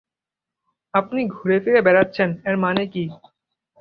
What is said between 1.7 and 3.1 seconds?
বেড়াচ্ছেন এর মানে কী?